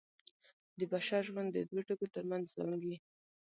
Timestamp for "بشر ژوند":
0.91-1.49